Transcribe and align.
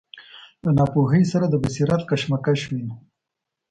له 0.63 0.71
ناپوهۍ 0.77 1.23
سره 1.31 1.45
د 1.49 1.55
بصیرت 1.63 2.01
کشمکش 2.09 2.61
وینو. 2.69 2.95